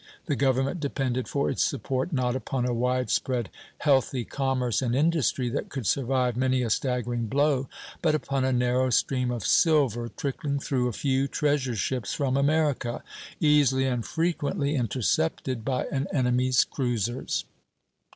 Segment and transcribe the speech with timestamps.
[0.25, 5.47] The government depended for its support, not upon a wide spread healthy commerce and industry
[5.49, 7.69] that could survive many a staggering blow,
[8.01, 13.03] but upon a narrow stream of silver trickling through a few treasure ships from America,
[13.39, 17.45] easily and frequently intercepted by an enemy's cruisers.